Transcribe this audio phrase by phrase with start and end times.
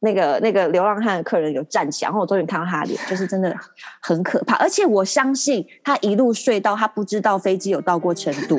[0.00, 3.52] 那个那个流浪汉的客人有站起来，然后我终于看到他的脸，就是真的
[4.00, 4.54] 很可怕。
[4.56, 8.56] 而且我相信他一路睡到他不知道飞机有到过成都，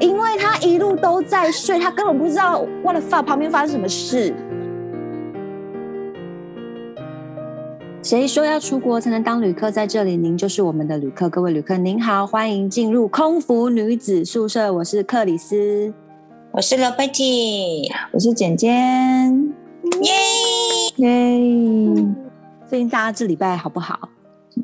[0.00, 4.34] 因为他一路都在睡，他根本不知道 what the fuck 旁边发生什么事。
[8.02, 9.70] 谁说要出国才能当旅客？
[9.70, 11.28] 在这里，您就是我们的旅客。
[11.28, 14.72] 各位旅客，您好，欢迎进入空服女子宿舍。
[14.72, 15.94] 我是克里斯，
[16.50, 19.61] 我是罗贝蒂，我是简简。
[20.02, 20.12] 耶
[20.96, 22.04] 耶！
[22.68, 24.08] 最近大家这礼拜好不好？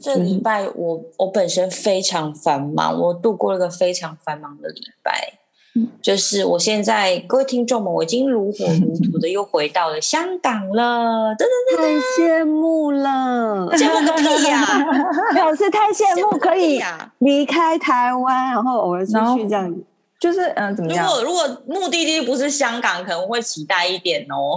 [0.01, 5.34] 这礼拜我我本身非常繁忙，我度过了一个非常繁忙的礼拜。
[5.74, 14.65] 嗯，就是我现在各位听众们，我已经如火如荼的又回到了香港了，真的太羡慕了，羡慕个屁呀！
[15.35, 16.80] 表示太羡慕可以
[17.19, 19.82] 离开台湾，然后偶尔出去这样子。
[20.19, 21.07] 就是嗯、呃，怎么样？
[21.07, 24.57] 如果如果目的地不是香港，可能会期待一点哦。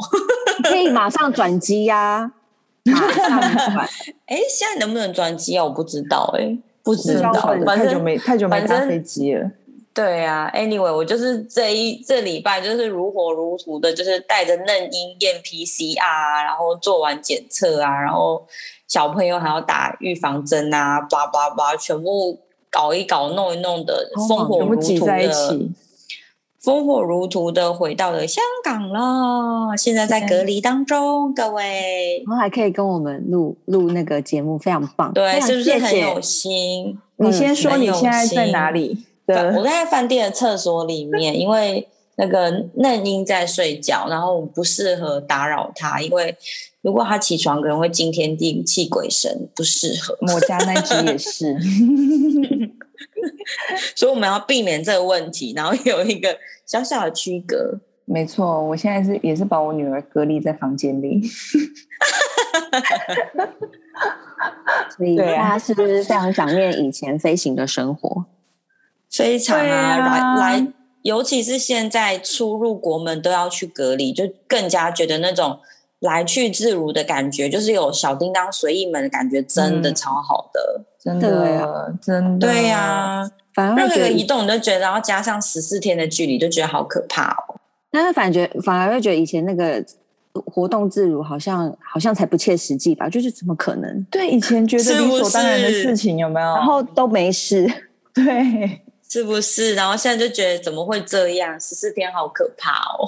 [0.64, 2.32] 可以马上转机呀！
[2.86, 3.90] 马上转。
[4.26, 5.64] 哎，现在能不能转机啊？
[5.64, 7.32] 我不知道哎、欸，不知道。
[7.34, 9.52] 反正太久没太久没搭飞机了。
[9.94, 18.48] 对啊，anyway，我就是这一这礼拜就是如火如荼的，就是带着嫩婴验 PCR，然后做完检测啊，然后
[18.88, 22.40] 小朋友还要打预防针啊，叭叭叭，全部。
[22.72, 25.70] 搞一搞，弄一弄的，风火如荼的，
[26.60, 29.76] 风火如荼的回到了香港了。
[29.76, 35.12] 现在在隔离当中，各位，然后还可以跟我们录录那个节目，非常棒。
[35.12, 36.98] 对，是不是很有心？
[37.18, 39.06] 你先说你现在在哪里？
[39.28, 46.38] 对，我在饭店的厕所里面，因为那个嫩婴在睡觉，然后不适合打扰他，因为。
[46.84, 50.18] 如果他起床，可能会惊天地泣鬼神，不适合。
[50.34, 51.56] 我家那只也是，
[53.96, 57.80] 所以我们要避免这个问题，然后有一个小小的区隔。
[58.06, 61.22] 没错，我现在是也是把我女儿隔离在房间里。
[64.98, 68.26] 所以大家是不是非常想念以前飞行的生活？
[69.08, 70.68] 非常啊，啊来来，
[71.04, 75.60] 尤其是现在出入国门都要去隔离，就更加觉得那种。
[76.02, 83.32] 来去自如的感觉，就是有小叮当随意门的感觉，真的超好的，嗯、真的，真的，对呀、啊。
[83.54, 87.56] 反而任何移动，你都觉得，然后加上十四天的距离，就觉得好可怕哦。
[87.92, 89.86] 但是反觉反而会觉得以前那个
[90.34, 93.08] 活动自如，好像好像才不切实际吧？
[93.08, 94.04] 就是怎么可能？
[94.10, 96.48] 对，以前觉得理所当然的事情有没有？
[96.48, 97.72] 然后都没事，
[98.12, 99.76] 对，是不是？
[99.76, 101.60] 然后现在就觉得怎么会这样？
[101.60, 103.04] 十四天好可怕哦。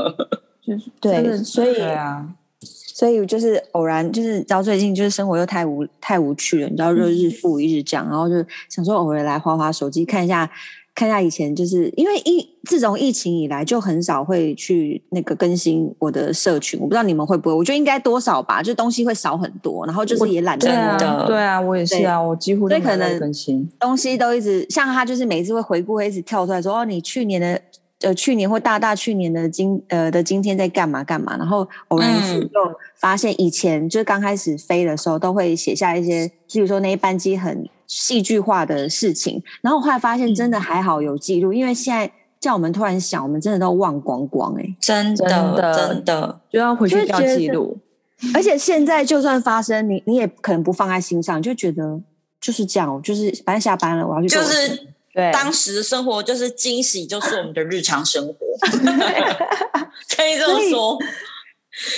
[0.62, 2.28] 就是对，所以啊，
[2.60, 8.34] 所以就是偶然，就是知道最近就是生活又太无太无趣了，你知道，就日复一日这样，然后就
[8.68, 10.50] 想说偶尔来花花手机，看一下
[10.94, 27.60] 看一下以前，就是因为疫自从疫情以来就很少会去那个更新我的社群，我不知道你们会不会，我觉得应该多少吧，就东西会少很多，然后就是也懒得对啊，对啊，我也是啊，我几乎都可能更新东西都一直像他就是每一次会回顾会一直跳出来说哦，你去年的。
[28.04, 31.36] 呃，去年或大大去年的今呃的今天在干嘛干嘛？
[31.36, 32.50] 然后偶然一次就
[32.96, 39.42] 发现，以前就是刚开始飞的时候，都会写下一些，譬如说那一班机很戏剧化的事情。
[39.60, 42.10] 然后后来发现，真的还好有记录，因为现在
[42.40, 47.78] 叫我们突然想，我们真的都忘光光哎、欸，真的真的真的就要回去要记录。
[48.32, 52.00] 而且现在就算发生，你你也可能不放在心上，就觉得
[52.40, 54.28] 就是这样，就是反正下班了，我要去。
[54.28, 58.34] 就是对，当时的生活就是惊喜，就是我们的日常生活，
[60.16, 60.98] 可以这么说。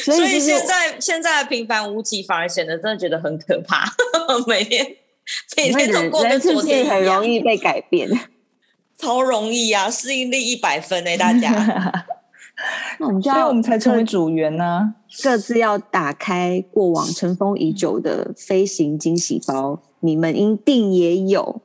[0.05, 3.85] 所以，所以现在现在的平凡无奇，反而显得真的觉得很可怕。
[4.47, 4.97] 每天
[5.57, 8.11] 每天都过跟昨天很容易被改变，
[8.99, 9.91] 超容易啊！
[9.91, 11.51] 适应力一百分哎、欸，大家。
[13.01, 14.95] 那我们就要，所以我们才成为组员呢。
[15.23, 21.61] 各自要打开过往尘封已久的飞行惊喜包，你们一定也有。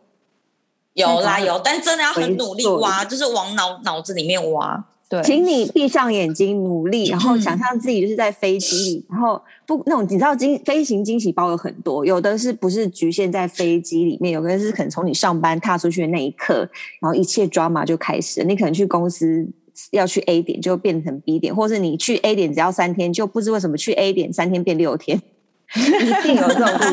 [0.94, 4.84] 有啦有，但真的要很努力挖，就是往脑脑子里面挖。
[5.09, 16.69] 对，请你闭上眼睛，努力，然后想象自己就是在飞机里，然后不那种你知道惊飞行惊喜包有很多，有的是不是局限在飞机里面，有的是可能从你上班踏出去的那一刻，
[17.01, 18.45] 然后一切 drama 就开始了。
[18.45, 19.48] 你可能去公司
[19.89, 25.19] 要去 A 点，就变成 B 点，或是你去 A 点只要三天，就不知为什么去 A 点三天变六天，
[25.74, 26.86] 一定有这种故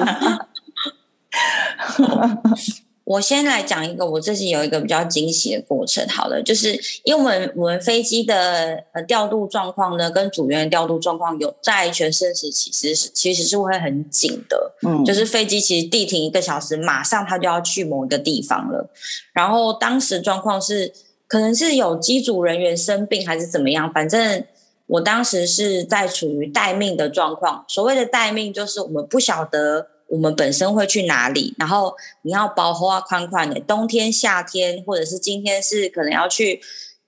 [2.56, 2.80] 事。
[3.06, 6.04] 我先来讲一个我自己有一个比较惊喜的过程。
[6.08, 14.74] 好了，就是因为我们我们飞机的呃调度状况呢，跟组员的调度状况有在全盛时其实是其实是会很紧的。
[14.82, 18.90] 嗯，就是飞机其实地停一个小时，马上它就要去某一个地方了。
[19.32, 20.92] 然后当时状况是
[21.28, 24.44] 可能是有机组人员生病还是怎么样，反正
[24.86, 27.64] 我当时是在处于待命的状况。
[27.68, 36.60] 所谓的待命，就是我们不晓得我们本身会去哪里，然后你要包啊宽宽的，冬天、夏天，或者是今天是可能要去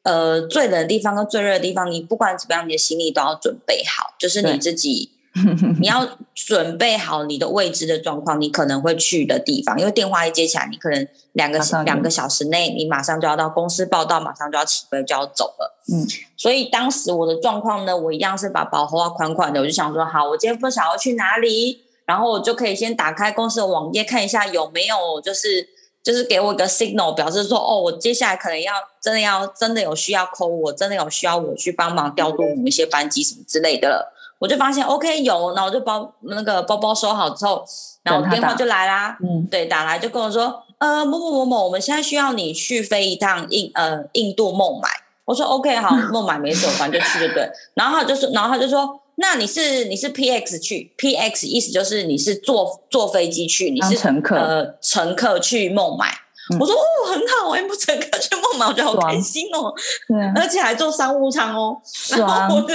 [0.02, 5.12] 呃最冷的地方跟最热的地方，你不管怎么样，你的行李都要准备好，就是你自己。
[5.78, 15.78] 你要准备好你的未知的状况，你可能会去的地方，因为电话一接起来，你可能两个两个小时内，你马上就要到公司报道，马上就要起飞，就要走了。
[15.92, 16.04] 嗯，
[16.36, 25.68] 所以当时我的状况呢，我一样是把包袱款款的，我就想说，好，我今天不想要去哪里，然后我就可以先打开公司的网页看一下有没有，就是
[26.02, 34.14] 就是给我一个 signal，表示说，哦，我接下来可能要真的要真的有需要 call 我，真的有需要我去帮忙调度某一些班机什么之类的了。
[34.38, 37.62] 我就发现 OK 有，然后我就包那个包包收好之后，
[38.02, 44.88] 然后电话就来啦，嗯，对，打来就跟我说，呃，某某某某，我们现在需要你去飞一趟印呃印度孟买。
[45.26, 47.50] 我说 OK 好，孟买没事，反正就去就对。
[47.74, 56.06] 然后他就说，然后他就说，那你是你是 PX 去，PX 意思就是你是坐坐飞机去，你是乘客呃乘客去孟买。
[56.50, 59.74] 嗯、我说哦很好，哎，不乘客去孟买，我觉得好开心哦，
[60.08, 61.76] 对、啊，而且还坐商务舱哦，
[62.16, 62.74] 然后我就。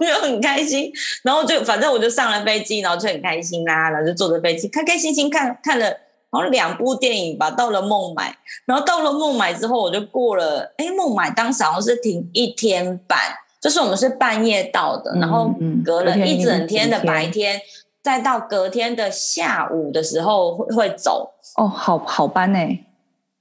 [0.00, 5.86] 我就很开心，然后就反正我就上了飞机，然后就很开心啦，然后就坐着飞机，开开心心看看了
[6.28, 7.52] 好像两部电影吧。
[7.52, 10.74] 到了孟买，然后到了孟买之后，我就过了。
[10.76, 13.16] 哎，孟买当时好像是停一天半，
[13.60, 15.52] 就是我们是半夜到的，然后
[15.84, 17.60] 隔了一整天的白天，
[18.02, 21.34] 再到隔天的下午的时候会会走。
[21.56, 22.58] 哦，好好班呢。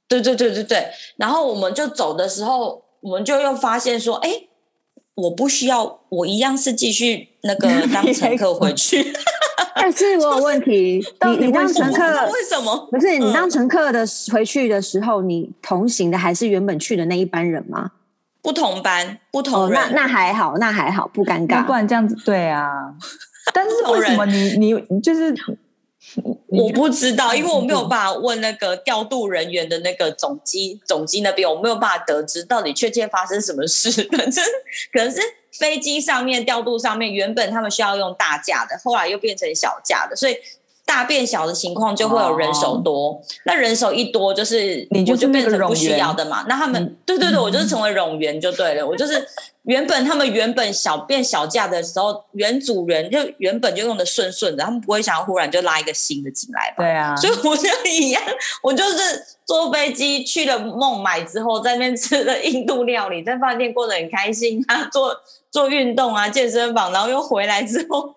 [0.07, 0.87] 对对对对对。
[1.17, 4.43] 然后我们就走的时候，我们就又发现说，哎。
[5.15, 9.05] 我不需要，我一样是继续那个 当乘客回去。
[9.75, 12.01] 但是我有问题， 你你当乘客
[12.31, 12.87] 为什么？
[12.89, 17.91] 不是你当乘客的回去的时候，你同行的还是原本去的那一班人吗？
[18.41, 19.73] 不同班，不同人。
[19.73, 21.65] 那那还好，那还好，不尴尬。
[21.65, 22.69] 不然这样子，对啊。
[23.53, 25.35] 但是为什么你你你就是？
[26.47, 33.91] 我不知道，因为我没有办法问那个调度人员的那个总机总机那边，我没有办法得知到底确切发生什么事。
[34.17, 34.43] 反正
[34.91, 35.21] 可能是
[35.51, 40.35] 飞机上面调度上面，原本他们需要用大架的，后来又变成小架的，所以
[40.89, 43.11] 大变小的情况就会有人手多。
[43.11, 46.43] 哦、那人手一多，就是你就变成不需要的嘛。
[46.49, 49.23] 那他们、嗯、对对对，我就是成为冗员就对了，我就是。
[49.63, 56.75] 原本他们原本小变小价的时候，原主人就原本就用的顺顺的，他们不会想要忽然就拉一个新的进来吧？
[56.77, 58.23] 对啊，所以我就一样，
[58.63, 65.15] 我就是坐飞机去了孟买之后，在那边吃了印度料理，在饭店过得很开心啊，做
[65.51, 68.15] 做运动啊，健身房，然后又回来之后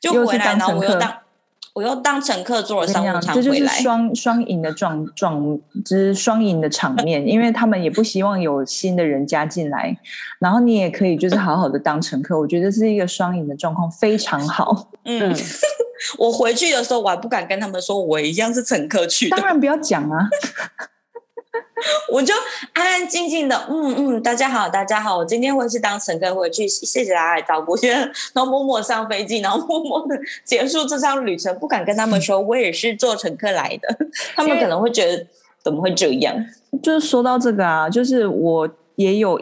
[0.00, 1.12] 就回来，然后我又当。
[1.76, 9.94] 我又当乘客坐了商务舱回来，这就是双双赢的状状，就是双赢的场面，因为他们也不希望有新的人加进来，
[10.38, 14.88] 然后你也可以就是好好的当乘客，我觉得是一个双赢的状况，非常好。
[15.04, 15.36] 嗯，
[16.16, 20.26] 我回去的时候我还不敢跟他们说我一样是乘客去的，当然不要讲啊。
[22.10, 22.32] 我就
[22.72, 33.88] 安安静静的，嗯嗯，大家好，大家好，我今天会是当乘客回去，谢谢大家来照顾，然后默默上飞机，然后默默的结束这趟旅程，不敢跟他们说，我也是坐乘客来的，
[34.34, 35.26] 他们可能会觉得
[35.62, 36.34] 怎么会这样？
[36.82, 39.38] 就是说到这个啊，就是我也有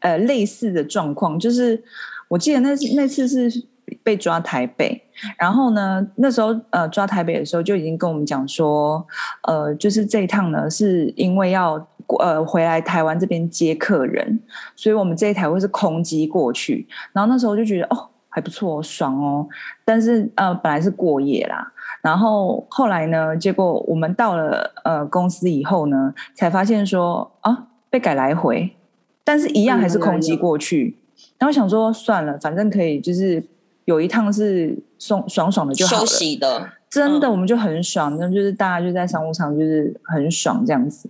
[0.00, 1.82] 呃类似的状况，就是
[2.28, 3.62] 我记得那那次是。
[4.02, 5.02] 被抓台北，
[5.38, 9.06] 然后呢，那时候呃抓台北的时候就已经跟我们讲说，
[9.42, 11.74] 呃，就是这一趟呢是因为要
[12.18, 14.40] 呃回来台湾这边接客人，
[14.76, 16.86] 所以我们这一台会是空机过去。
[17.12, 19.46] 然后那时候就觉得哦还不错，爽哦。
[19.84, 21.72] 但是呃本来是过夜啦，
[22.02, 28.76] 然后后来呢，结果我们到了呃公司以后呢，才发现说啊被改来回，
[29.24, 30.98] 但是一样还是空机过去。
[30.98, 33.42] 嗯、然后想说算了，反正可以就是。
[33.84, 41.08] 有一趟是爽爽爽的就好了，休息的，真的我们就很爽，那、嗯、就是大家就在商务舱就是很爽这样子。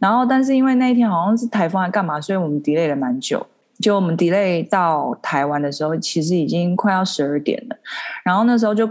[0.00, 3.46] 然后，但是因为那一天好像是台风还干嘛，所以我们 delay 了蛮久。
[3.80, 7.76] 就我们 delay 到台湾的时候，其实已经快要十二点了。
[8.24, 8.88] 然后那时候就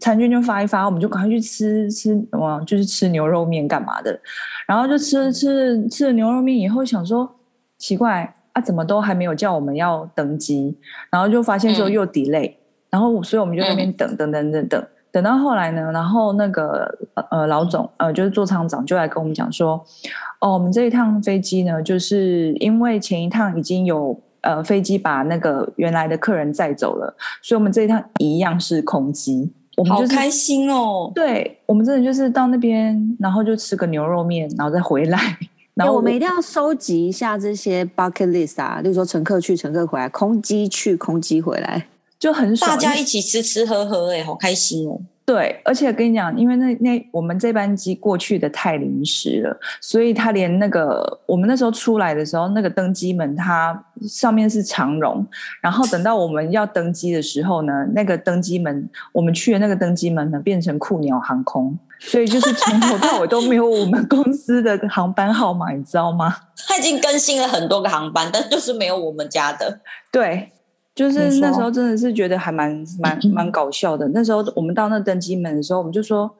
[0.00, 4.18] 餐券就发一发，我们就赶快去吃吃什么，就是吃牛肉面干嘛的。
[4.66, 7.32] 然后就吃吃吃了牛肉面以后，想说
[7.78, 10.76] 奇怪啊，怎么都还没有叫我们要登机，
[11.10, 12.54] 然后就发现说又 delay、嗯。
[12.94, 16.88] 然后，所以我们就在那边等等等等等，等到后来呢，然后那个
[17.28, 19.84] 呃老总呃就是座舱长就来跟我们讲说，
[20.40, 29.52] 哦，我们这一趟飞机呢，就是因为前一趟已经有呃飞机把那个原来的客人载走了，所以我们这一趟一样是空机。
[29.76, 31.10] 我们就是、好开心哦！
[31.12, 35.18] 对，我们真的就是到那边，然后就吃个牛肉面，然后再回来。
[35.74, 41.88] 然后我们一定要收集一下这些 bucket list 啊，例如说乘客去，乘客回来，空机去，空机回来，
[42.24, 42.70] 就很爽。
[42.70, 44.98] 大家一起吃吃喝喝，哎，好开心哦。
[45.26, 53.78] 对，而且跟你讲，因为那那我们这班机过去的太临时了，所以他连那个我们那时候出来的时候，那个登机门它
[54.08, 55.26] 上面是长荣，
[55.60, 66.34] 然后等到我们要登机的时候呢，那个登机门我们去的那个登机门呢变成酷鸟航空，所以就是从头到尾都没有我们公司的航班号码，你知道吗？
[66.66, 69.80] 他已经更新了很多个航班，但就是没有我们家的。
[70.10, 70.50] 对。
[70.94, 74.06] 就是那时候真的是觉得还蛮蛮蛮搞笑的。
[74.08, 76.36] 那时候我们到那登机门的时候，我们就说：“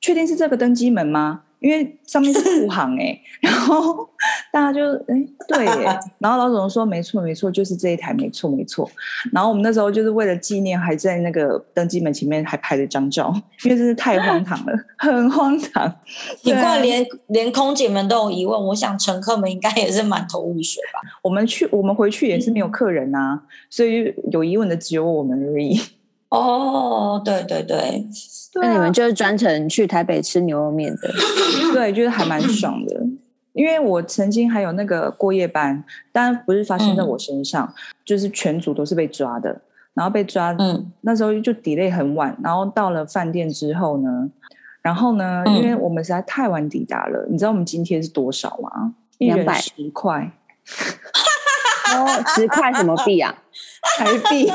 [0.00, 4.08] 确定是这个登机门吗？”因为上面是护航哎， 然后
[4.52, 8.88] 大家就哎对耶， 然后老总说没错没错，就是这一台没错没错。
[9.32, 13.34] 然后我们那时候就是为了纪念，还在那个登机门前面还拍了张照，
[13.64, 15.92] 因为真是太荒唐了， 很荒唐。
[16.42, 21.00] 你怪连连空姐们都有疑问，我想乘客们应该也是满头雾水吧？
[21.22, 25.80] 我们去我们回去也是没有客人啊，嗯、所以有疑问的只有我们而已。
[26.30, 28.06] 哦，对对对。
[28.54, 31.10] 那你们就是专程去台北吃牛肉面的，
[31.72, 33.00] 对，就是还蛮爽的。
[33.52, 35.82] 因为我曾经还有那个过夜班，
[36.12, 39.60] 当然不是发生在我身上，嗯、就是全组都是被抓的。
[39.94, 44.30] 然后被抓，嗯，那时候就 delay 很晚，然后到了饭店之后呢，
[44.80, 48.94] 然后呢，因为我们实在太晚抵达了，嗯、你知道我们今天是多少吗？
[49.18, 50.30] 两百十块。
[51.96, 52.06] 哦，
[52.36, 53.34] 十块什么币啊？
[53.98, 54.52] 台币。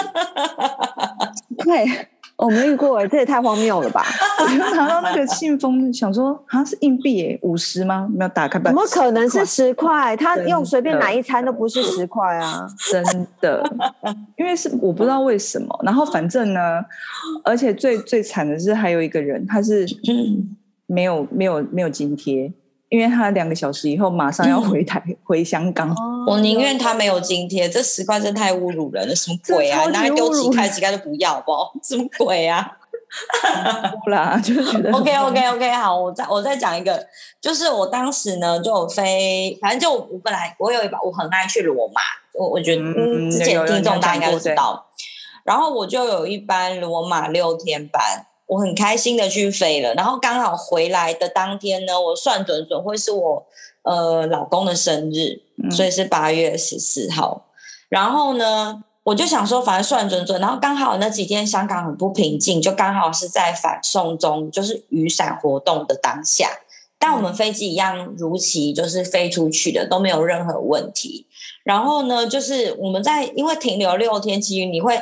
[1.58, 2.08] 对。
[2.36, 4.04] 我 没遇过哎，这也太荒谬了吧！
[4.42, 8.10] 我就拿到那个信封，想说好像是硬币哎，五十吗？
[8.12, 10.18] 没有打开，怎么可能是十块？
[10.18, 12.68] 他用随便哪一餐都不是十块啊！
[12.92, 13.04] 真
[13.40, 13.64] 的，
[14.36, 15.80] 因为是我不知道为什么。
[15.84, 16.84] 然后反正呢，
[17.46, 19.86] 而且最最惨的是还有一个人，他是
[20.88, 22.52] 没有没有没有津贴。
[22.90, 25.96] 因为他两个小时以后马上要回台、嗯、回香港，
[26.28, 29.86] 我宁愿他没有津贴，这十块真太侮辱人了，什么鬼啊？
[29.92, 31.74] 拿来丢乞丐，乞丐都不要，好不好？
[31.84, 32.78] 什么鬼啊？
[34.04, 37.06] 不 啦，就是觉得 OK OK OK，好，我再我再讲一个，
[37.40, 42.02] 就是我当时呢就有飞，反正就我本来我有一把，我很爱去罗马，
[42.34, 44.88] 我我觉得嗯，之前听众大家应该都知道，
[45.44, 48.28] 然后我就有一班罗马六天班。
[48.46, 53.48] 我很开心的去飞了，然后刚好回来的当天呢，我算准准会是我
[53.84, 57.46] 呃老公的生日，嗯、所以是八月十四号。
[57.90, 66.50] 然后呢，我就想说，反正算准准，然后刚好那几天香港很不平静，就刚好是在反送中，就是雨伞活动的当下。
[66.98, 71.28] 但我们飞机一样如期就是飞出去的，都没有任何问题。
[71.64, 75.02] 然后呢，就是我们在因为停留六天，其实你会。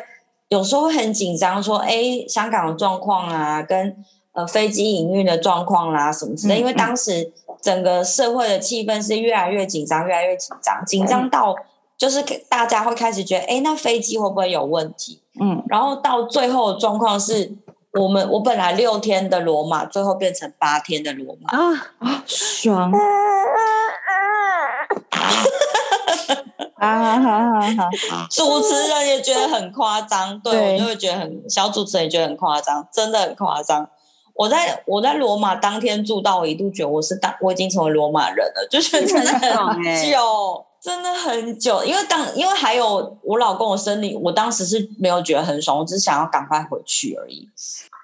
[0.50, 3.96] 有时候会很紧张，说：“哎，香港的状况啊，跟
[4.34, 11.56] 呃飞机营运的状况啦、啊，什么之类。”因为当时整个社会的气氛是越来越紧张，越来越紧张，紧张到
[11.98, 17.54] 就是大家会开始觉得：“哎，那飞机会不会有问题？”嗯，然后到最后的状况是
[17.94, 22.92] 我们我本来六天的罗马，最后变成八天的罗马啊啊，爽！
[26.76, 27.62] 啊，好 好
[28.10, 33.88] 好，主持人也觉得很夸张，对，对我就会觉得很小，主持人也觉得很夸张，真的很夸张。
[34.34, 41.84] 我在我在罗马当天住到，我一度觉得我是当我已经成为罗马人了，就是真的很久，真的很久。
[41.84, 47.48] 因为当因为还有我老公的生理，我当时是没有觉得很爽，我只是想要赶快回去而已。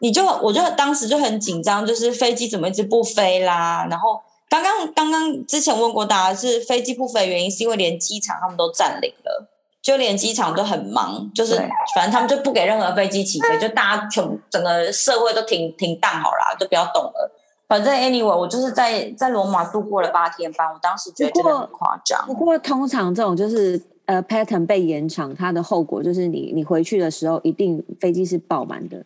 [0.02, 4.20] 你就我就当时就很紧张，就是飞机怎么一直不飞啦，然后。
[4.50, 9.46] 刚刚刚刚之前问过大家，是飞机不飞的原因，是因为连机场他们都占领了，
[9.88, 11.56] 就连机场都很忙，就是
[11.96, 17.32] 反正他们就不给任何飞机起飞，就大家全整个社会都停停当好了，就不要动了。
[17.70, 22.22] 反正 anyway，我就是在在罗马度过了八天班，我当时觉得真的很夸张。
[22.28, 29.02] 不过，通常这种就是呃 pattern 被延长，它的后果就是你你回去的时候一定飞机是爆满的，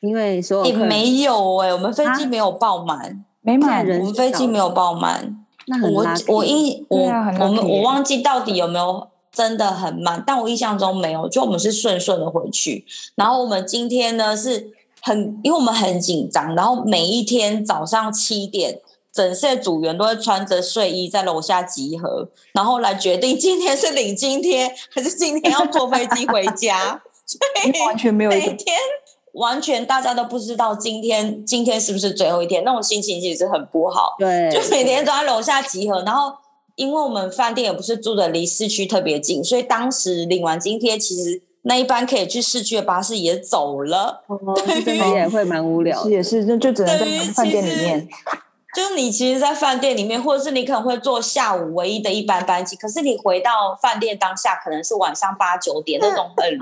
[0.00, 3.24] 因为所有也没有哎、欸，我们飞机没有爆满。
[3.42, 5.46] 没满人，我们飞机没有爆满。
[5.68, 12.84] 那很我我印我、啊、我们我忘记到底有没有真的很慢，但我印象中没有，就我们是顺顺的回去。
[13.14, 18.80] 然后我们今天呢是很，因为我们很紧张，然后每一天早上七点，
[19.12, 27.02] 整些组员都会穿着睡衣在楼下集合，然后来决定今天是领津贴还是今天要坐飞机回家。
[27.24, 28.76] 所以完全没有一天。
[29.34, 34.16] 完全大家都不知道今天今天是不是最后一天，那种心情其实很不好。
[34.18, 36.32] 对，就每天都在楼下集合，然后
[36.78, 44.22] 因为我们饭店也不是住的离市区特别近，所以当时领完津贴，其实那一班可以去市区的巴士也走了。
[44.28, 44.38] 哦，
[44.86, 46.00] 真的也会蛮无聊。
[46.04, 48.08] 是也是，就就只能在饭店里面。
[48.76, 56.58] 就是你其实，在饭店里面，或者是你可能会坐下午唯一的一班班机，可是你回到饭店当下，可能是晚上八九点那种很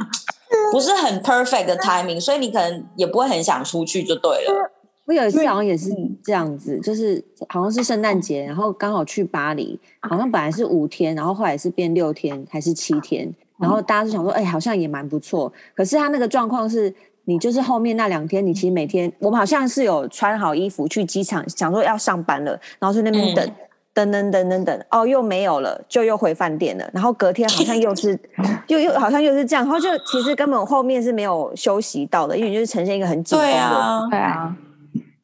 [0.73, 4.71] 不是很 perfect 的 timing，所以你可能也不会很想出去，就对了。
[5.07, 5.91] 我有一次好像也是
[6.23, 15.53] 这样子，就是好像是圣诞节，然后刚好去巴黎，好像本来是五天，然后后来是变六天还是七天，然后大家就想说，哎，好像也蛮不错。
[15.75, 16.93] 可是他那个状况是，
[17.25, 23.49] 你就是后面那两天，你其实每天我们好像是有穿好衣服去机场，想说要上班了，然后去那边等，
[23.95, 26.91] 等等等等等，哦，又没有了，就又回饭店了。
[26.93, 28.19] 然后隔天好像又是，
[28.67, 34.57] 又又好像又是这样，然后就其实根本后面是没有休息到的，因为就是呈现一个很紧张的，对啊，对啊。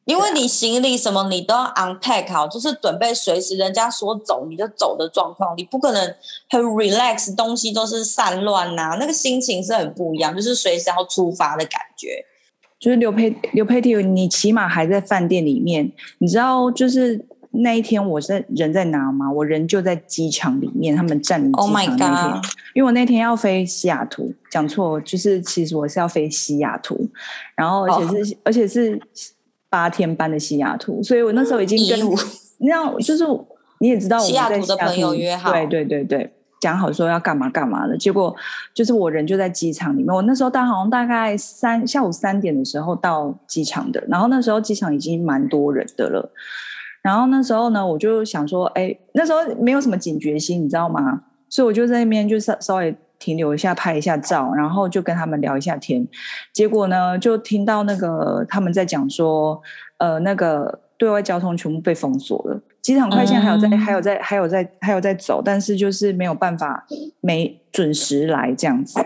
[0.05, 6.15] 因为你行李什么你都要 unpack 好，就是准备随时人家说走你就走的状况，你不可能
[6.49, 12.25] 很 relax，东西都是散乱呐、啊，那个心情是很不一样，就是随时要出发的感觉。
[12.77, 19.31] 就是刘佩刘佩蒂，你起码还在饭店里面，你知道就是那一天我在人在哪吗？
[19.31, 21.91] 我人就在机场里面，他们占领机场那天。
[21.91, 22.45] Oh my God！
[22.73, 27.09] 因为我那天要飞西雅图，讲错，就是其实我是要飞西雅图，
[27.55, 28.41] 然后而且是、oh.
[28.43, 29.01] 而且是。
[29.73, 31.97] 八天班的西雅图，所以我那时候已经跟
[32.61, 33.25] 你知道，就是
[33.79, 38.35] 你也知道我们在西雅图，的朋友约好，对对对对，讲好说要干嘛干嘛的，结果
[38.71, 40.13] 就是我人就在机场里面。
[40.13, 46.31] 我那时候大好像大概三下午三点的时候到机场的，然后那时候机场已经蛮多人的了。
[47.01, 51.23] 然后那时候呢，我就想说，哎，那时候没有什么警觉心，你知道吗？
[51.49, 52.95] 所以我就在那边就稍稍微。
[53.23, 56.05] 停留一下，拍一下照，然后就跟他们聊一下天。
[56.51, 59.61] 结果呢，就听到那个他们在讲说，
[59.97, 66.85] 呃，那个对外交通全部被封锁了，机场快线还有在，嗯、还有在，还有在，还有在走，但是就是没有办法
[67.21, 68.99] 没准时来这样子。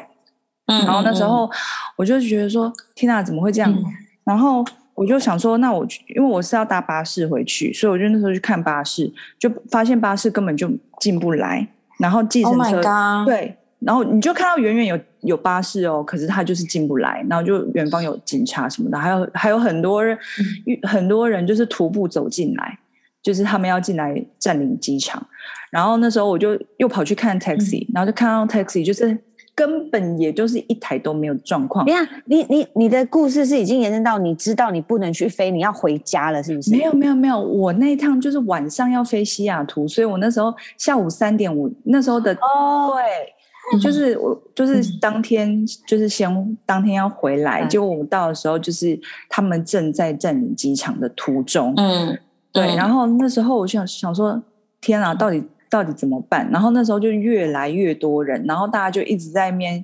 [0.65, 1.47] 嗯，然后那时候
[1.95, 3.71] 我就觉得说，天哪，怎么会这样？
[3.71, 3.83] 嗯、
[4.23, 10.67] 然后我就想说，那我因为我是要搭巴士回去，所以我就那时候去看巴士，就发现巴士根本就
[10.99, 11.67] 进不来，
[11.99, 13.55] 然后计程车、Oh 对。
[13.79, 17.23] 然后你就看到远远有有巴士哦，可是他就是进不来。
[17.29, 20.17] 然后就远方有警察什么的，还有还有很多人，
[20.65, 22.79] 嗯、很多人就是徒步走进来，
[23.21, 25.23] 就是他们要进来占领机场。
[25.69, 29.15] 然后那时候我就又跑去看 taxi，、嗯、然后就看到 taxi 就是
[29.53, 31.85] 根本也就是一台都没有状况。
[31.85, 36.71] 你看，你你你的故事是已经延伸到你知道你不能去飞，你要回家了，是不是？
[36.71, 43.33] 没有没有没有，我那一趟就是晚上要飞西雅图，所以我那时候下午三点，我那时候的哦对。
[43.81, 51.73] 就是我，就是当天，就是先当天要回来，结果我们到的时候，就是他们正在占领机场的途中。
[51.75, 52.17] 嗯，
[52.53, 52.75] 对。
[52.75, 54.41] 然后那时候我就想想说，
[54.79, 56.49] 天啊，到底到底怎么办？
[56.49, 59.83] 然后那时候就越来越多人，然后大家就一直在那边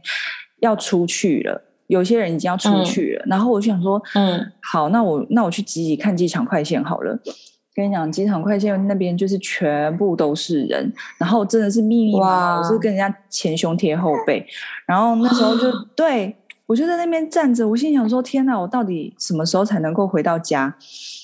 [0.62, 3.26] 要出去了，有些人已经要出去了。
[3.28, 7.20] 然后我就想说，嗯，好，那我那我去挤挤看机场快线好了。
[7.76, 14.46] 跟你讲，机场快线那边就是全部都是人，然后真的是密密麻麻，我是跟人家前胸贴后背。
[14.86, 20.74] 然后那时候就 对我就在那边站着，我心想说：天哪，我到底什么时候才能够回到家？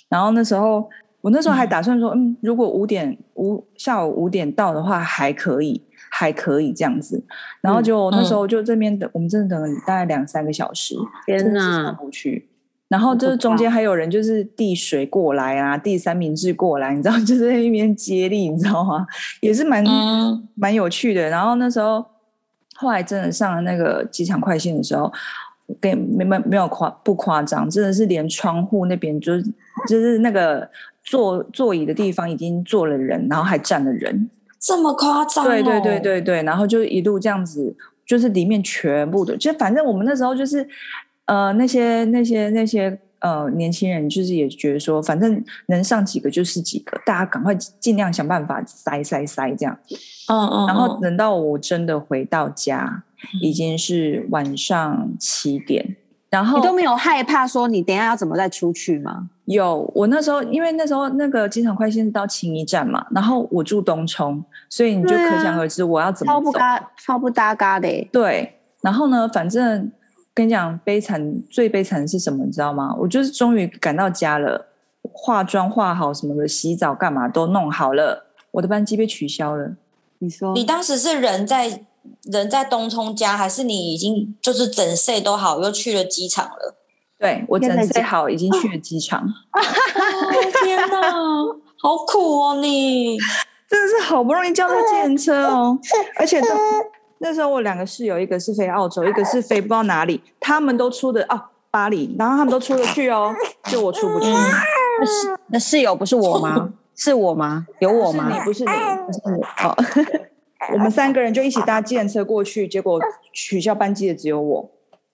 [0.09, 0.89] 然后那时候
[1.21, 7.23] 我那时候还打算说，嗯，如果五点五下午五点到的话，还可以，还可以这样子。
[7.61, 12.47] 然后就那时候就这边等，我们真的等了大概两三个小时，天哪，上不去。
[12.89, 19.05] 然后就是中间还有人就是递水过来啊，递三明治过来，你知道， 就是在那边接力，你知道吗？
[19.41, 21.29] 也是蛮、嗯、蛮有趣的。
[21.29, 22.03] 然后那时候
[22.75, 25.13] 后来真的上了那个机场快线的时候，
[25.79, 29.43] 跟没没没有夸不夸张，真的是连窗户那边就是
[29.87, 30.67] 就是那个
[31.03, 34.27] 坐座椅的地方已经坐了人，然后还站了人，
[34.59, 35.47] 这么夸张、哦？
[35.47, 40.67] 对对对对对，然后就一路这样子，就是里面全部的，就反正我们那时候就是。
[41.29, 49.77] 呃，那些那些那些呃年轻人，就是也觉得说，反正能上几个就是几个，大家赶快尽量想办法塞塞塞这样。
[50.27, 50.65] 嗯嗯。
[50.65, 55.97] 然后等到我真的回到家，嗯、已经是晚上七点。
[56.31, 59.29] 然后你都没有害怕说你等一下要怎么再出去吗？
[59.45, 66.39] 有，我那时候因为那时候那个机场快线是到青衣站嘛，然后我住东冲，所以你就可想而知我要怎么走。
[66.39, 68.09] 超不搭，超不搭嘎的。
[68.11, 69.91] 对，然后呢，反正。
[70.33, 72.45] 跟你讲，悲惨最悲惨的是什么？
[72.45, 72.95] 你知道吗？
[72.99, 74.67] 我就是终于赶到家了，
[75.11, 79.75] 化妆化好什么的，洗澡干嘛都弄好了，我的班机被取消了。
[80.19, 81.83] 你说，你当时是人在
[82.23, 86.75] 人在东冲家，还是你已经就是整睡都好，又去了机场了？
[87.17, 89.21] 对，我整睡好，已经去了机场。
[89.21, 89.61] 哦、
[90.63, 91.11] 天哪，
[91.77, 92.55] 好苦哦！
[92.63, 93.17] 你
[93.67, 95.77] 真的是好不容易叫到计程车哦，
[96.17, 96.47] 而且都。
[97.19, 103.33] 那时候我两个室友，一个是飞澳洲，一个是飞不知道哪里，他们都出的哦巴黎，然后他们都出得去哦，
[103.65, 104.25] 就我出不去。
[104.25, 106.73] 是那室友不是我吗？
[106.95, 107.65] 是我吗？
[107.79, 108.29] 有我吗？
[108.31, 108.71] 你不是你，
[109.05, 109.67] 不是我。
[109.69, 109.75] 哦，
[110.73, 112.99] 我们三个人就一起搭计程车过去，结果
[113.31, 114.69] 取消班机的只有我。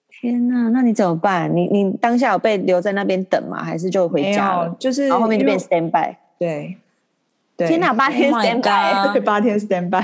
[0.10, 1.54] 天哪，那你怎么办？
[1.56, 3.64] 你你当下有被留在那边等吗？
[3.64, 4.76] 还是就回家了？
[4.80, 6.16] 就是然后后面就变 stand by。
[6.40, 6.78] 对，
[7.58, 10.04] 天哪，八天 stand by， 八天 stand by。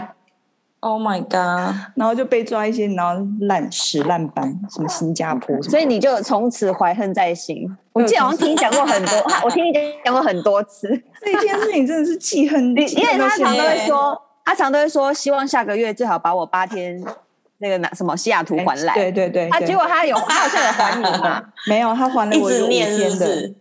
[0.82, 1.76] Oh my god！
[1.96, 7.68] 然后就被抓一些，然后烂屎烂班，什么新加坡，所以你就从此怀恨在心。
[7.94, 9.16] 我记得好像听你讲过很多，
[9.46, 9.72] 我听你
[10.04, 10.90] 讲过很多次。
[11.24, 17.00] 这件事情真的是记恨，因为他常都会说，他常都会说，希望下个月最好把我八天
[17.60, 18.96] 那个哪什么西雅图还来。
[18.96, 21.44] 对对对，他结果他有，他好像有还你吗？
[21.68, 23.54] 没有，他还了我五天的。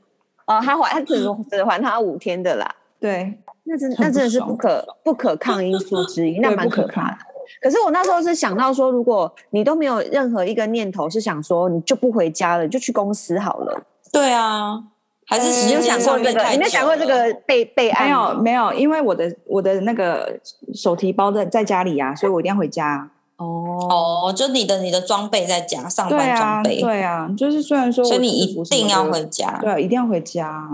[0.47, 2.75] 哦，他还他只只还他五天的啦。
[2.99, 3.39] 对。
[3.71, 7.19] 那真 那真的是不可不可抗因素之一， 那蛮可怕的。
[7.63, 13.83] 可是我那时候是想到说，如果你都没有任何一个念头是想说你就不回家了，你就去公司好了。
[14.13, 14.83] 对啊，
[15.27, 16.43] 还是你有想过这个？
[16.51, 18.07] 你没有想过这个备备案？
[18.07, 20.39] 没有没有，因为我的我的那个
[20.75, 23.09] 手提包在在家里呀、啊，所以我一定要回家。
[23.37, 26.81] 哦哦，就你的你的装备在家，上班装备。
[26.81, 29.59] 对啊，对啊，就是虽然说，所以你一定要回家。
[29.61, 30.69] 对、啊，一定要回家。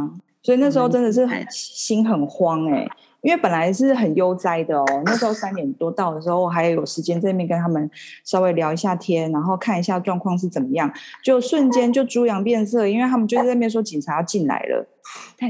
[0.46, 2.88] 所以那时候真的是很心很慌哎、欸，
[3.20, 5.02] 因为本来是很悠哉的哦。
[5.04, 7.90] 那时候三点多到的时候，我还有时间在那边跟他们
[8.24, 10.88] 稍微聊一下天，然后看一下状况是怎么样。
[11.24, 14.86] 就瞬间就猪羊变色，因为他们就在那边说警察要进来了。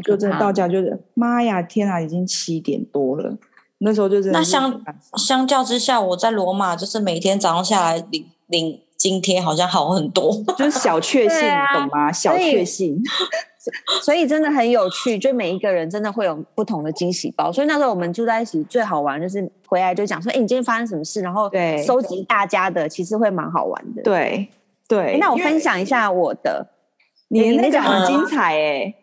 [0.03, 3.37] 就真的到家就是妈呀，天啊，已经七点多了。
[3.77, 4.31] 那时候就是。
[4.31, 4.83] 那相
[5.19, 12.11] 相较之下，我在罗马就是每天早上下来领领津贴，好像好很多，就是小确幸， 啊、懂吗？
[12.11, 13.03] 小确幸。
[14.03, 17.53] 所以真的很有趣，就每一个人真的会有不同的惊喜包。
[17.53, 24.03] 所以那时候我们住在一起最好玩，就是回来就讲说：“哎，你今天发生什么事？”然后对，收集大家的，其实会蛮好玩的。
[24.03, 24.49] 对
[24.89, 26.67] 对，那我分享一下我的，
[27.29, 28.95] 你那个很精彩 哎。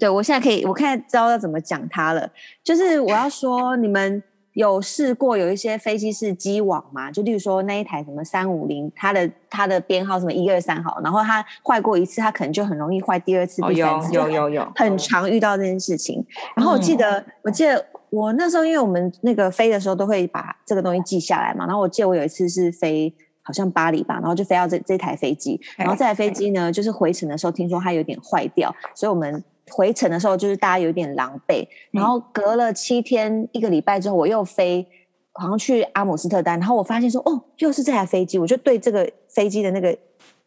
[0.00, 2.30] 对，我现在可以，我看知道要怎么讲它了。
[2.64, 4.22] 就是我要说你们。
[4.54, 7.10] 有试过有一些飞机是机网嘛？
[7.10, 14.12] 就例如说那一台什么三五零，它的它的编号什么一二三号，然后它坏过一次，它可能就很容易坏第二次、第三次。
[14.12, 16.24] 有有有有，很常遇到这件事情。
[16.54, 21.64] 然后我记得，我记得我那时候，因为我们那个飞的时候都会把这个东西记下来嘛。
[21.64, 29.42] 然后我记得我有一次是飞好像巴黎吧，然后就飞到这这台飞机，然后这台飞机呢，就是回程的时候听说它有点坏掉，所以我们。
[29.72, 31.66] 回程的时候，就是大家有点狼狈。
[31.90, 34.86] 然后隔了七天一个礼拜之后，我又飞，
[35.32, 36.58] 好像去阿姆斯特丹。
[36.60, 39.96] 然后我发现说，哦，又是这台飞机，我就对这个飞机的那个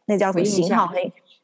[0.05, 0.95] 那叫什么型号，很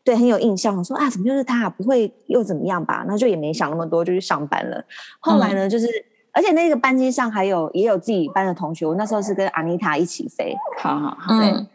[0.04, 0.78] 对很有印象。
[0.78, 1.70] 我说啊，怎么就是它？
[1.70, 3.00] 不会又怎么样吧？
[3.04, 4.84] 然后就也没想那么多，就去上班了。
[5.20, 5.88] 后来呢，就是
[6.32, 8.86] 而且那个班机上还有也有自己班的同学。
[8.86, 11.50] 我那时候是跟阿妮塔一起飞，好好好，对。
[11.50, 11.67] 嗯、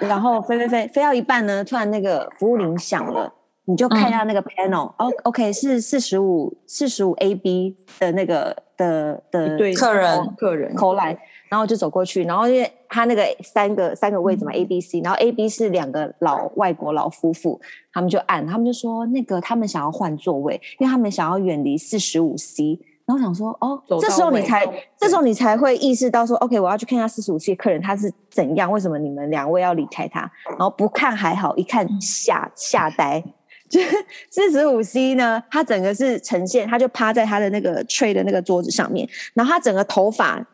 [0.00, 3.32] 然后飞飞飞飞到一半呢，突然那个服务铃响了。
[3.68, 11.18] 你就看一下那个 panel，哦、嗯 oh,，OK，是四十五四十五 AB 的那个的的对客人客人 call 来，
[11.50, 17.60] 然后就走过去，然后因为他那个三个三个位置嘛、嗯、，A、B、C，然后 A、B 是两个老外国老夫妇，
[17.92, 24.64] 他们就按，他们就说那个他们想要换座位，因为他们想要远离四十五 C，然后想说哦，这时候你才
[24.96, 30.20] 这时候你才会意识到说，OK，我要去看一下四十五 C 的客人他是怎样，为什么你们两位要离开他？
[30.48, 33.22] 然后不看还好，一看吓吓呆。
[33.68, 33.88] 就是
[34.30, 40.46] 四十五 C 呢，他整个是呈现，他就趴在他的那个 tray 的那个桌子上面，然后他整个头发，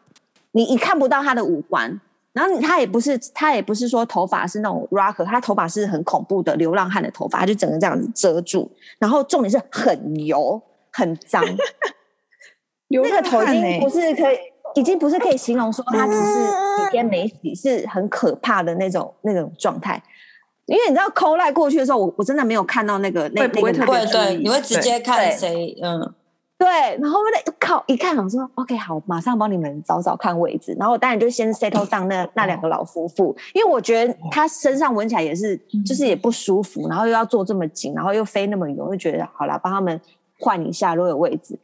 [0.53, 2.01] 你你看不到他的五官，
[2.33, 11.43] 然后你他也不是他也不是说头发是那种 rocker，他头发是很恐怖的流浪汉的头发，他就整个这样子遮住，然后重点是很油很脏，
[12.89, 14.37] 那个头已经不是可以，
[14.75, 20.03] 已经不是可以形容说他只是几天没洗，是很可怕的那种那种状态。
[20.67, 26.15] 因为你知道 call line 过去的时候，我我真的没有看到那个那不会那个对对，你会直接看谁嗯
[26.57, 26.69] 对，
[27.03, 30.75] 然后那靠一看，我说 OK 好，马上帮你们找找看位置。
[30.79, 40.01] 然后我当然就先 settle down 那那两个老夫妇，因为我觉得他身上闻起来也是就是也不舒服，然后又要坐这么紧，然后又飞那么远，我就觉得好了，帮他们
[40.39, 41.59] 换一下，如果有位置。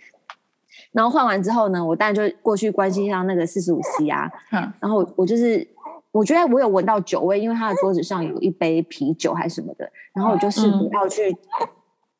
[0.92, 5.66] 然后换完之后呢，我当然就过去关心一下那个四十五 C 啊，嗯，然后我就是。
[6.12, 11.36] 我觉得我有闻到酒味，因为他的桌子上有一杯啤酒还是什么的，然后我就试图要去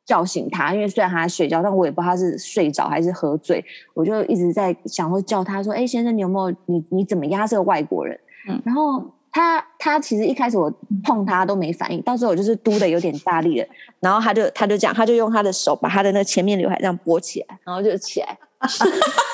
[0.07, 7.41] 叫醒他，嗯、因为虽然他在睡觉，但我也不知道他是睡着还是喝醉，我就一直在想说叫他说：“哎，先生，你有没有你你怎么样？
[7.41, 10.73] 他是个外国人。”嗯，然后他他其实一开始我
[11.05, 13.67] 碰他都没反应，到时候我就是嘟的有点大力了，
[14.01, 18.39] 然后他就他就这样，他就用他的手把他的那前面刘海这样拨起来，然后就起来。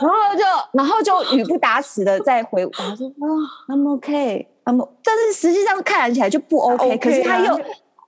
[0.00, 3.26] 然后就，然后就语不达词的再回，他说啊
[3.68, 7.56] ，I'm OK，I'm，但是实际上看起来就不 OK，, okay 可是他又，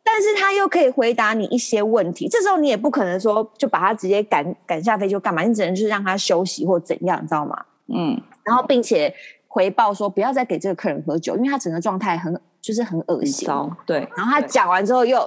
[0.02, 2.26] 但但是他又可以回答你一些问题。
[2.26, 7.54] 这时候你也不可能说就把他直接赶赶下飞机就干嘛，你只能就是让他休息或怎样，你知道吗？
[7.94, 9.14] 嗯，然后并且
[9.46, 13.46] 回报说不要再给这个客人喝酒，因为他整个状态很就是很恶心。
[13.84, 15.18] 对，然后他讲完之后又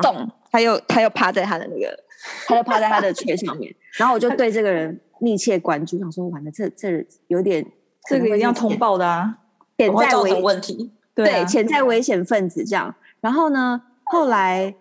[0.00, 1.94] 动，他又他又趴在他的那个，
[2.48, 3.70] 他就趴在他的车上面。
[3.98, 7.64] 然后我就对这个人密切关注，想说完了，这这有点
[8.08, 9.38] 这个一定要通报的啊，
[9.76, 12.94] 潜在危问题，对，潜在危险分子这样。
[13.20, 14.74] 然后呢，后来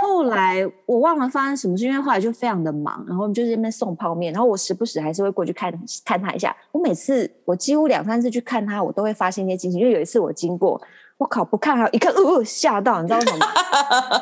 [0.00, 5.72] 后来我忘了发生什么事，因为后来就非常的忙，然后就在那边送泡面，然后我时不时还是会过去看
[6.04, 6.56] 看他一下。
[6.72, 9.78] 我每次我几乎两三次去看他，我都会发现一些惊喜。
[9.78, 10.80] 因为有一次我经过，
[11.18, 13.46] 我靠，不看他一看，呃，吓到，你知道为什么吗？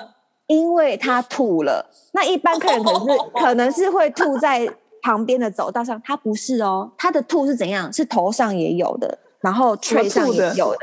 [0.49, 1.89] 因为他吐了。
[2.13, 4.67] 那一般客人可能是可能是会吐在
[5.03, 7.93] 旁边的走道上，它不是哦，它的吐是怎样？
[7.93, 10.79] 是头上也有的，然后腿上也有的。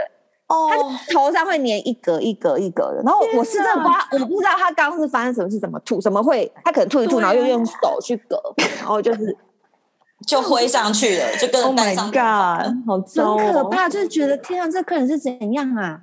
[0.47, 8.39] 哦，他头上会粘一格一格一格的，然后我是真的不知道，我不知道他刚刚是发生什么事，怎么吐，怎么会他可能吐一吐，然后又用手去隔，
[8.77, 9.35] 然后就是
[10.27, 15.99] 就挥上去了，就跟 Oh my God，好糟，很可怕，就是觉得天啊，这客人是怎样啊？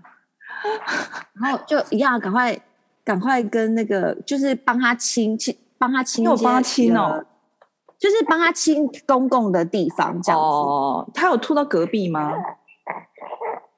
[1.41, 2.59] 然后就一样，赶快
[3.05, 7.25] 赶快跟那个就是帮他清清，帮他清，我帮他清哦，
[8.03, 10.45] 就是帮他清公共的地方这样子。
[10.45, 12.33] 哦，他有吐到隔壁吗？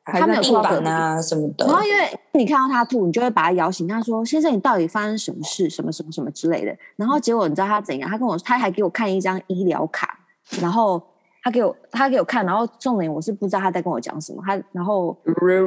[0.06, 3.87] 他没有吐板啊什么的，然后因为你看到他吐，你就会把他摇醒。
[3.87, 5.68] 他说：“先生，你到底发生什么事？
[5.68, 8.08] 什么什么什么之类的。”然后结果你知道他怎样？
[8.10, 10.18] 他跟我，他还给我看一张医疗卡，
[10.60, 11.02] 然后
[11.42, 14.42] 他给我，他给我看，然后重点我是不知道他在跟我讲什么。
[14.46, 15.16] 他然后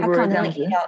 [0.01, 0.79] 他看那张医疗，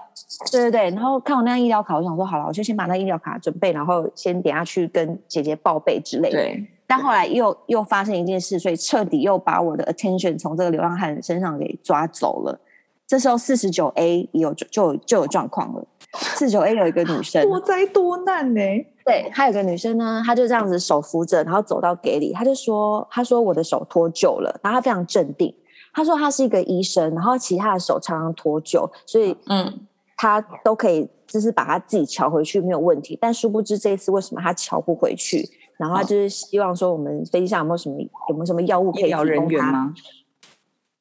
[0.52, 6.38] 对对对，然后看我那张医疗卡，我想说好了，我就先把那医疗卡准备，然后先等下去跟姐姐报备之类的。
[6.38, 6.68] 对。
[6.90, 12.60] 但后来又又发生一件事，所以彻底又把我的 attention 从这个流浪汉身上给抓走了。
[13.06, 15.86] 这时候四十九 A 有就就就有状况了。
[16.14, 18.88] 四十九 A 有一个女生多灾多难呢、欸。
[19.06, 25.54] 对，她有个女生呢，她就这样子手扶着，然后走到给里，她就说：“她说我的手脱臼了。”然后她非常镇定，
[25.94, 29.80] 她说她是一个医生，然后其他的手常常脱臼，所以嗯，
[30.18, 33.16] 她都可以就是把她自己瞧回去没有问题。
[33.22, 35.48] 但殊不知这一次为什么她瞧不回去？
[35.80, 37.96] 然后他就是希望说我们飞机上有没有什么
[38.28, 39.94] 有没有什么药物可以提供人员吗？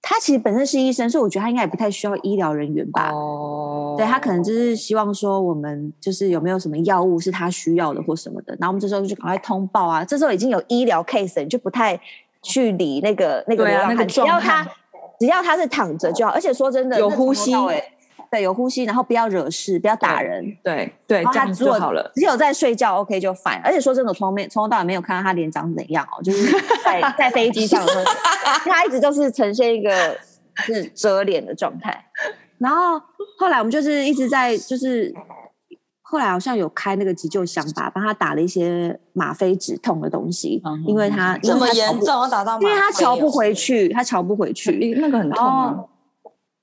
[0.00, 3.10] 他其实本身是医生，所以我觉得他应该也不太需要医疗人员吧。
[3.10, 8.56] 哦，对，他可能就是希望说我们就是有没有什么药物是他需要的或什么的。
[8.58, 10.02] 然后我们这时候就赶快通报啊。
[10.04, 12.00] 这时候已经有医疗 case，你就不太
[12.40, 14.66] 去理那个那个流浪汉，只要他
[15.18, 16.32] 只要他是躺着就好。
[16.32, 17.52] 而且说真的，有呼吸。
[18.30, 22.10] 对，有呼吸，然后不要惹事，不要打人，对对，这样就好了。
[22.14, 23.60] 只有在睡觉，OK 就 fine。
[23.64, 26.52] 而且说真的，从没从头到尾没有看到他脸长怎样哦，就是
[26.84, 28.04] 在 在飞机上的时候，
[28.64, 30.16] 他一直都是呈现一个
[30.56, 32.04] 是遮脸的状态。
[32.58, 33.00] 然后
[33.38, 35.14] 后来我们就是一直在，就是
[36.02, 45.76] 后来好像有开那个急救箱吧，帮他打了一些吗啡止痛的东西，因为他这么严重，打到因为他瞧不回去，他瞧不回去，那个很痛啊。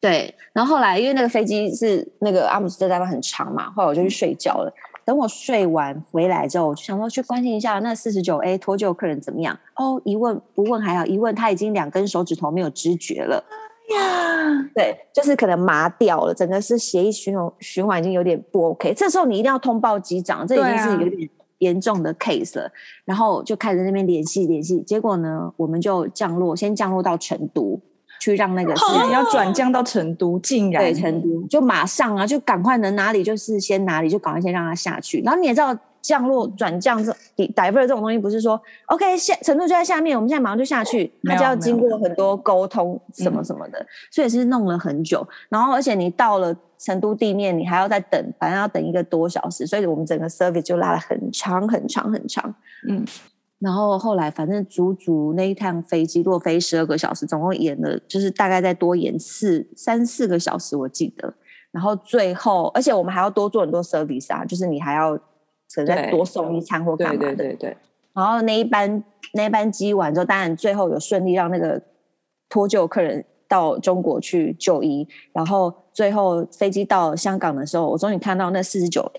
[0.06, 4.72] 对，然后后来因为那个飞机是那个阿姆斯特丹很长嘛，后来我就去睡觉了。
[5.04, 9.58] 等我睡完回来之后，我就想说去关心一下那四十九 A 脱臼客人怎么样。
[9.76, 13.44] 哦，一问不问还好，一问他已经两根手指头没有知觉了。
[13.90, 18.94] 哎呀，对，就是可能麻掉了，整个是血液循环循环已经有点不 OK。
[18.94, 22.66] 这时候你一定要通报机长，这已经是有点严重的 case 了。
[22.66, 22.72] 啊、
[23.06, 27.82] 然后就开始那边联系联系，结果呢，我们就降落，先降落到成都。
[28.32, 30.82] 去让那个是要转降到成都，竟然。
[30.84, 31.48] 对成都。
[31.48, 35.22] 就马上啊，就赶快能哪里就是先哪里，就赶快先让他下去。
[35.22, 45.28] 然后你也知道，降落转降这 divert 这种东西，不是说 OK 下成都就在下面，我们现在马上就下去，它就要经过很多沟通什么什么的，所以是弄了很久。
[45.50, 52.54] 然后而且你到了成都地面，你还要再等，反正要等一个多小时，所以我们整个 service 就拉了很长很长很长，
[52.88, 53.06] 嗯。
[53.66, 61.34] 然后后来，反正足足那一趟飞机落飞十二个小时，总共延了，就是大概再多延四三四个小时，我记得。
[61.72, 65.18] 然后最后，而且我们还要多做很多 service 啊，就是你还要
[65.84, 67.26] 再多送一餐或干嘛的。
[67.30, 67.78] 对对对对。
[68.14, 71.82] 然后那一班那一班机完之后，当然最后有顺利让那个
[72.48, 75.08] 脱臼客人到中国去就医。
[75.34, 79.12] 然后最后飞机到香港的时候，我终于看到那四十九。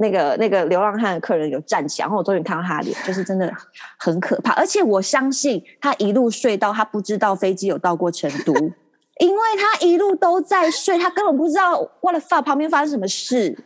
[0.00, 3.52] 那个那个流浪汉的客人有站起来，然后我终于看到他的脸，就是真的
[3.98, 4.52] 很可怕。
[4.54, 8.52] 而且我相信他一路睡到他不知道飞机有到过成都，
[9.20, 13.56] 因为他一路都在睡，他根本不知道 what the fuck 旁边发生什么事。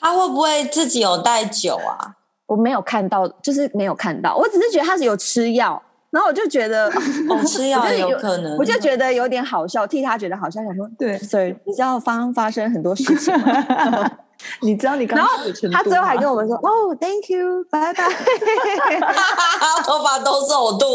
[0.00, 2.16] 他会不会自己有带酒啊？
[2.46, 4.36] 我没有看到，就是没有看到。
[4.36, 6.86] 我只是觉得他是有吃药，然后我就觉得
[7.28, 14.10] 哦，吃药有可能，我就觉得有点好笑，替他觉得好笑，想说对，所以你知道发发生很多事情吗？
[14.62, 15.28] 你知道你刚刚
[15.72, 18.08] 他最后还跟我们说：“哦，Thank you，拜拜。
[19.84, 20.86] ”头发都是呕吐。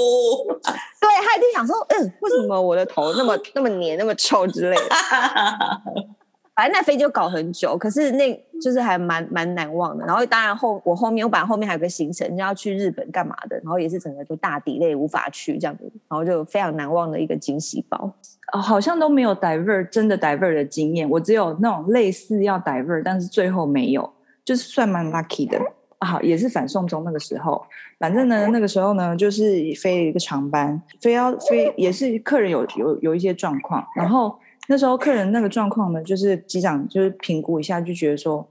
[0.63, 4.84] 对，他一定想说：“嗯，为什么我的头那么那么黏、那么臭之类的？”
[6.55, 10.05] 反正那飞就搞很久，可是那就是还蛮蛮难忘的。
[10.05, 18.13] 然后当然后我后面我本来后面还有个行程，就要去日本干嘛的，然后也是整个就大 delay 无法去这样子，然后就非常难忘的一个惊喜包。
[18.51, 24.07] 哦，好像都没有 divert 真的 divert 的经验，我只有那种类似要 divert，但是最后没有，
[24.45, 25.59] 就是算蛮 lucky 的
[25.97, 26.19] 啊。
[26.21, 27.65] 也是反送中那个时候，
[27.97, 29.41] 反正呢那个时候呢就是
[29.81, 34.37] 飞了一个长班，飞要飞也是客人有有有一些状况，然后。
[34.67, 38.47] 那时候客人那个状况呢，就是机长就是评估一下，就觉得说，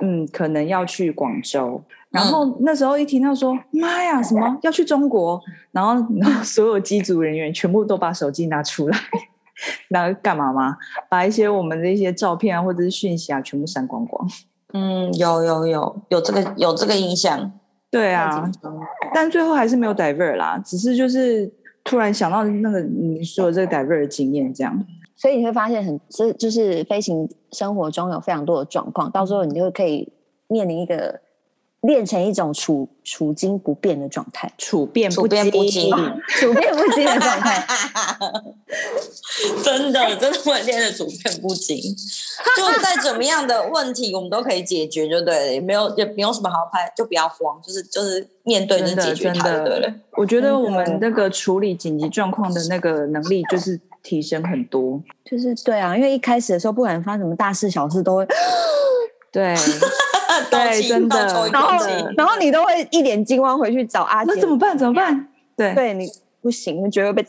[0.00, 1.82] 嗯，可能要去广州。
[2.10, 5.40] 然后那时候一听到说，妈呀，什么要去中国？
[5.70, 8.98] 然后然后所有机组人员全部都把手机拿出来，
[9.88, 10.76] 那干嘛吗？
[11.08, 14.28] 把一些我们的一些照片啊，或者是讯息啊，全部删光光。
[14.74, 17.52] 嗯，有有有有这个有这个印象。
[17.90, 18.50] 对啊，
[19.12, 21.50] 但最后还是没有 divert 啦，只是就是
[21.84, 24.86] 突然想到那个你说的这个 divert 的经验这样。
[25.22, 30.08] 所以你会发现很，这就是飞行生活中有非常多的状况，到时候你就可以
[30.48, 31.20] 面临一个
[31.82, 35.90] 练成一种处处惊不变的状态，处变不惊，处变不惊，
[36.40, 37.64] 处变不惊的状态，
[39.62, 41.76] 真的真的会练的处变不惊，
[42.58, 49.94] 就再怎么样的问题，我们都可以解决，就对了，也没有也没有什么好怕，就不要慌，就是就是面对就是解决它，对了。
[50.16, 53.78] 我觉得我们那个处理紧急状况的那个能力就是。
[54.02, 58.26] 提升很多，就是对啊，因为一开始的时候，不管发生什么大事小事，都会
[59.32, 59.54] 对
[60.50, 61.16] 对，真的，
[61.52, 61.84] 然后
[62.16, 64.76] 然后你都会一脸惊慌回去找阿姐，那怎么办？
[64.76, 65.28] 怎么办？
[65.56, 66.10] 对，对你
[66.40, 67.26] 不行，你觉得会被，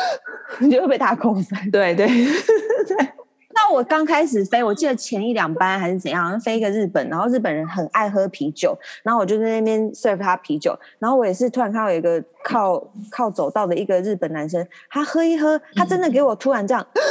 [0.60, 1.70] 你觉得会被打扣分？
[1.70, 3.08] 对对对。
[3.60, 17.02] 那我刚开始飞，我记得前一两班还是怎样，飞一个日本，然后日本人很爱喝啤酒，然后我就在那边 serve 他啤酒，然后我也是突然看到有一个靠靠走道的一个日本男生，他喝一喝，他真的给我突然这样、嗯、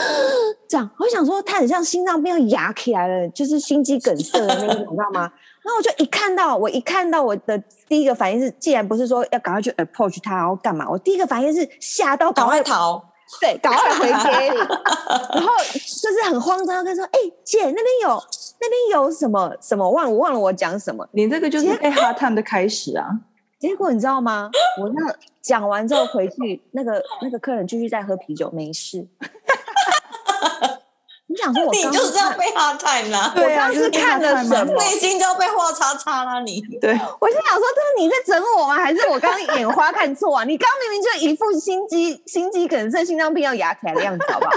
[0.70, 5.30] 这样，我想说他很像心脏病要压起来了，就是心肌梗塞的那种，你知道吗？
[5.64, 10.90] 然后我就一看到，我一看到我的第一个反应是，既然不是说要赶快去 approach 他，然后干嘛？
[10.90, 13.04] 我第一个反应是吓到赶快逃。
[13.42, 18.24] 对，赶快回接你，然后就是很慌张，跟他说：“哎、欸，姐，那边有
[18.60, 19.90] 那边有什么什么？
[19.90, 21.08] 忘了我忘了我讲什么？
[21.12, 23.06] 你这个就是哎，hard time 的开始啊！
[23.60, 24.50] 结果你知道吗？
[24.82, 29.06] 我那讲完之后回去，那个那个客人继续在喝啤酒，没事。”
[31.30, 33.32] 你想说我刚刚，你就是这样被 hard time 啦？
[33.36, 36.40] 对啊，是看了什么，内心就要被画叉叉啦。
[36.40, 38.76] 你对，我心想说，这是你在整我吗？
[38.76, 40.44] 还是我刚刚眼花看错啊？
[40.46, 44.52] 你刚明明就一副心肌心肌梗塞、心脏病要压起来的样子，好不好？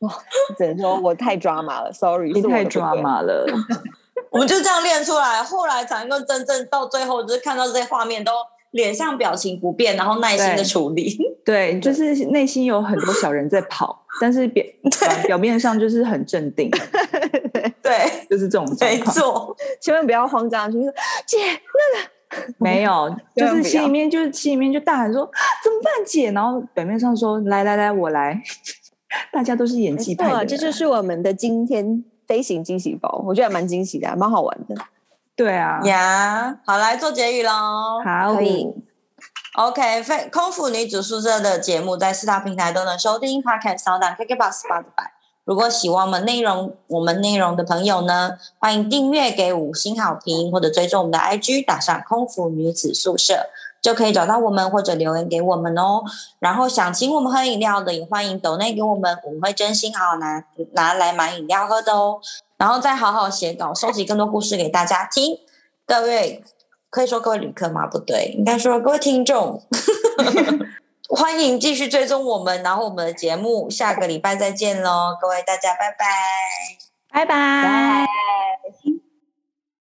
[0.00, 0.14] 哇，
[0.58, 3.46] 只能说我太抓马了，sorry，你太抓马了。
[4.30, 8.32] 我们就这样练出来，后来才能够真正到最后，就是看到这些画面都。
[8.72, 11.16] 脸上表情不变，然后耐心的处理。
[11.44, 14.64] 对，对就是内心有很多小人在跑，但是表
[15.26, 16.70] 表面上就是很镇定。
[17.82, 18.90] 对，就是这种状况。
[18.90, 20.86] 没错，千万不要慌张，就是
[21.26, 25.28] 姐那个没有，就是心里面就是心里面就大喊说
[25.64, 28.40] 怎么办姐，然后表面上说来来来我来，
[29.32, 30.46] 大家都是演技派的。
[30.46, 34.76] 这就是我们的今天飞行惊喜包，我觉得还蛮惊喜的，蛮好玩的。
[35.40, 37.50] 对啊，呀，好，来做结语喽。
[38.04, 38.68] 好，可以。
[39.54, 45.08] OK，飞空腹女子宿舍的节目在四大平台都能收听，Podcast、SoundOn、KKBOX、Spotify。
[45.44, 53.46] 如果喜欢我们内容，我们内容的朋友呢，欢迎订阅、给五星好评，或者追踪我们的 IG，打上空腹女子宿舍，
[53.80, 56.02] 就可以找到我们，或者留言给我们哦。
[56.38, 62.20] 然后想请我们喝饮料的，也欢迎抖内给我们，我们会真心好好拿拿来买饮料喝的哦。
[62.60, 65.38] 然后再好好写稿，收集更多故事给大家听。
[65.86, 66.44] 各位
[66.90, 67.86] 可以说各位旅客吗？
[67.86, 69.62] 不对，应该说各位听众，
[71.08, 76.04] 欢迎继续追踪我们，然后我们的节目下个礼拜再见喽，各位大家拜拜，
[77.10, 78.06] 拜拜。